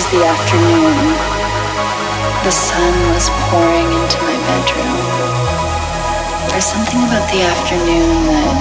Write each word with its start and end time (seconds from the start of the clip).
was 0.00 0.12
the 0.12 0.24
afternoon. 0.24 0.96
The 2.44 2.50
sun 2.50 2.94
was 3.12 3.28
pouring 3.48 3.88
into 4.00 4.18
my 4.24 4.36
bedroom. 4.48 4.96
There's 6.48 6.64
something 6.64 7.00
about 7.04 7.26
the 7.28 7.42
afternoon 7.44 8.12
that 8.32 8.56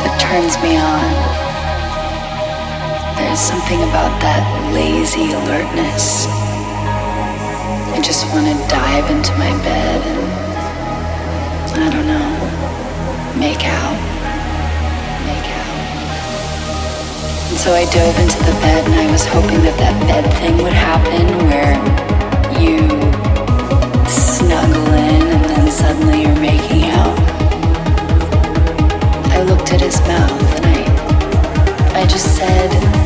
that 0.00 0.14
turns 0.24 0.56
me 0.64 0.80
on. 0.80 1.12
There's 3.18 3.40
something 3.40 3.82
about 3.90 4.12
that 4.24 4.44
lazy 4.72 5.32
alertness. 5.32 6.26
I 7.92 8.00
just 8.00 8.24
want 8.32 8.46
to 8.46 8.56
dive 8.72 9.10
into 9.10 9.32
my 9.32 9.52
bed 9.60 10.00
and 11.74 11.84
I 11.84 11.90
don't 11.92 12.06
know, 12.06 13.38
make 13.38 13.66
out. 13.66 14.11
So 17.62 17.72
I 17.72 17.84
dove 17.84 18.18
into 18.18 18.38
the 18.38 18.58
bed 18.60 18.84
and 18.86 18.94
I 18.96 19.12
was 19.12 19.24
hoping 19.24 19.62
that 19.62 19.78
that 19.78 19.94
bed 20.08 20.26
thing 20.42 20.56
would 20.64 20.72
happen 20.72 21.46
where 21.46 21.78
you 22.58 22.88
snuggle 24.10 24.92
in 24.94 25.22
and 25.30 25.44
then 25.44 25.70
suddenly 25.70 26.22
you're 26.22 26.40
making 26.40 26.90
out. 26.90 27.16
I 29.30 29.44
looked 29.44 29.72
at 29.72 29.80
his 29.80 30.00
mouth 30.08 30.56
and 30.56 30.66
I, 30.66 32.02
I 32.02 32.06
just 32.08 32.36
said, 32.36 33.01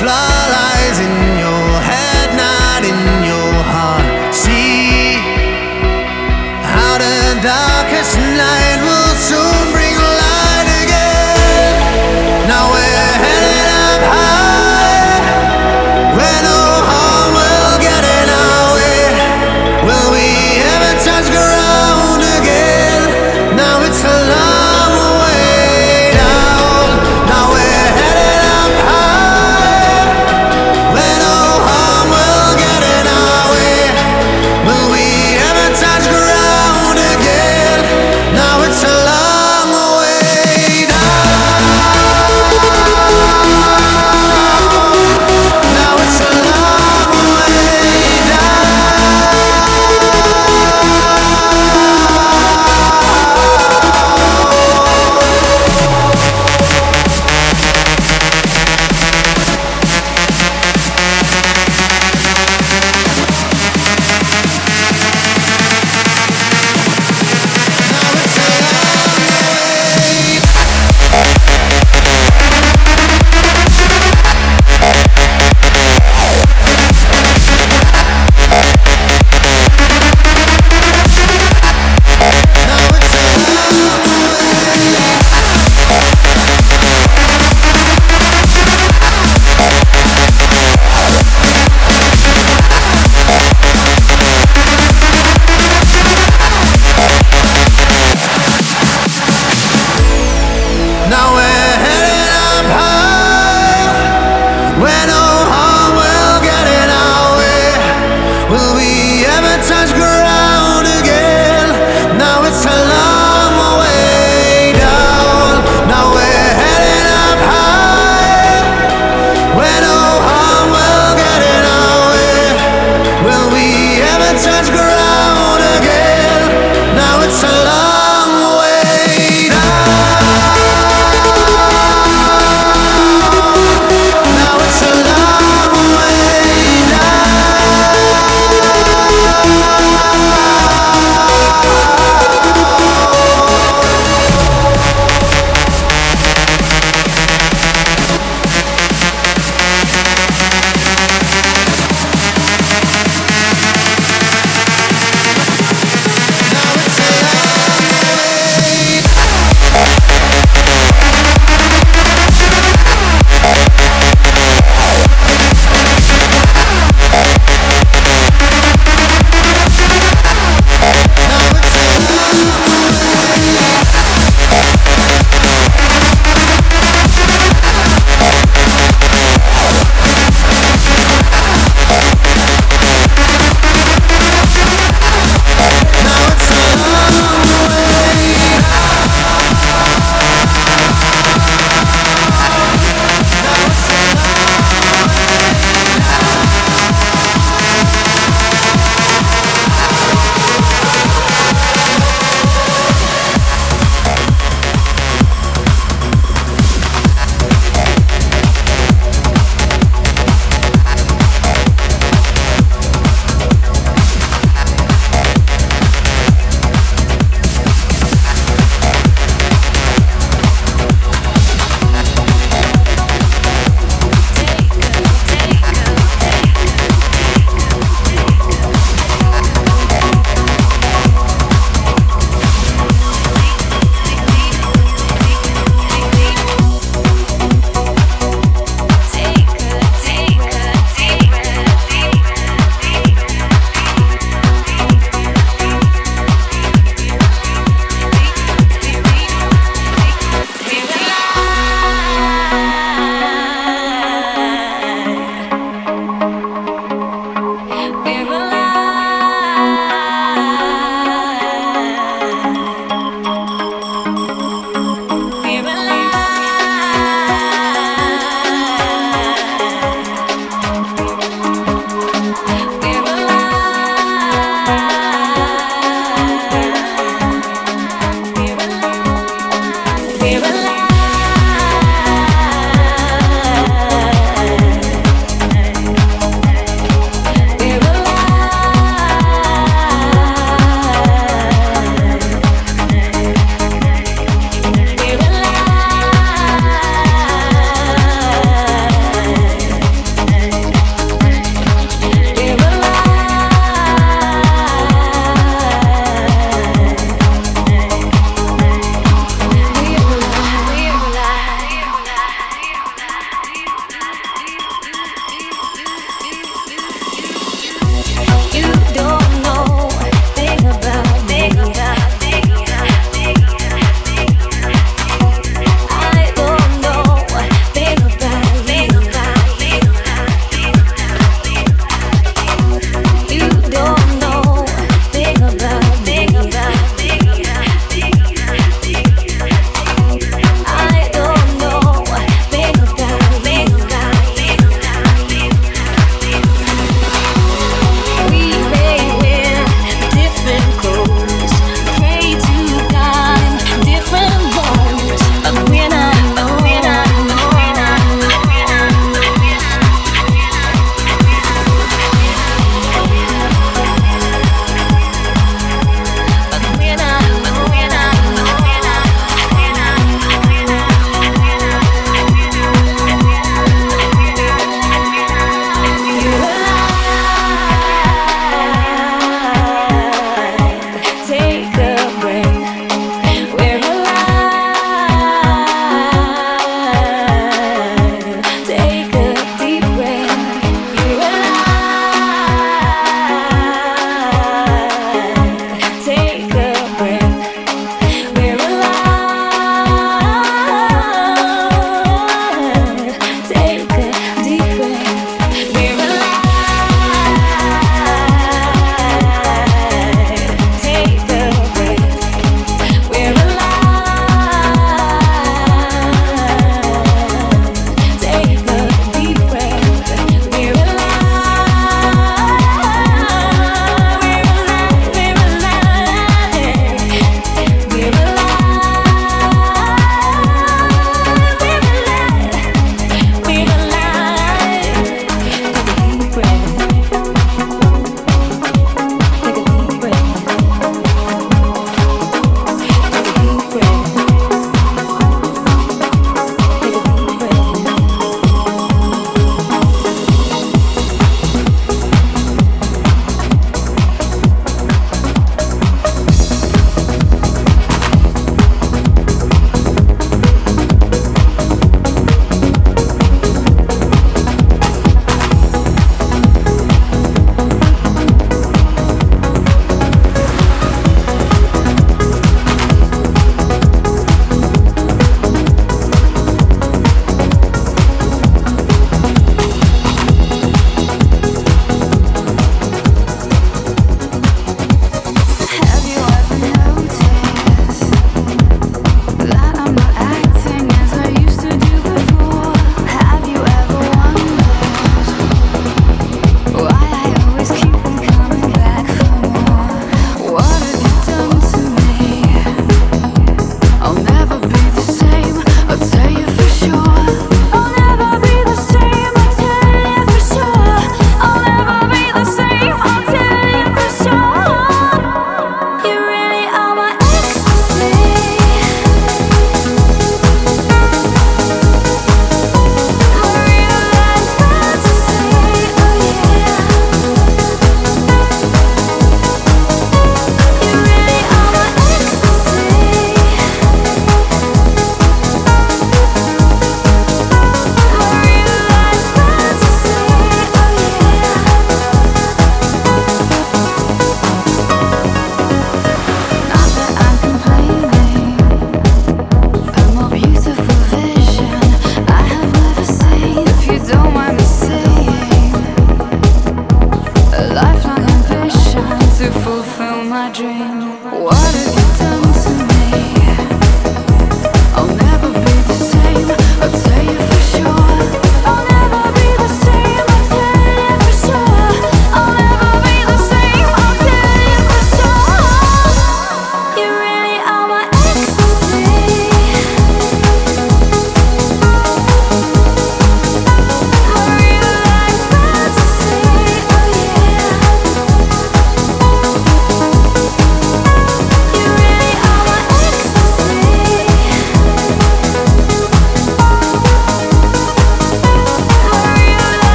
fly 0.00 0.39